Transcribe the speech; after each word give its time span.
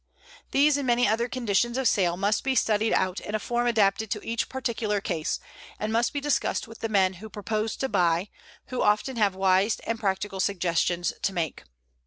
These 0.49 0.77
and 0.77 0.87
many 0.87 1.07
other 1.07 1.29
conditions 1.29 1.77
of 1.77 1.87
sale 1.87 2.17
must 2.17 2.43
be 2.43 2.55
studied 2.55 2.91
out 2.91 3.19
in 3.19 3.35
a 3.35 3.39
form 3.39 3.67
adapted 3.67 4.09
to 4.09 4.25
each 4.27 4.49
particular 4.49 4.99
case, 4.99 5.39
and 5.77 5.93
must 5.93 6.11
be 6.11 6.19
discussed 6.19 6.67
with 6.67 6.79
the 6.79 6.89
men 6.89 7.13
who 7.21 7.29
propose 7.29 7.75
to 7.75 7.87
buy, 7.87 8.29
who 8.69 8.81
often 8.81 9.17
have 9.17 9.35
wise 9.35 9.79
and 9.81 9.99
practical 9.99 10.39
suggestions 10.39 11.13
to 11.21 11.33
make. 11.33 11.65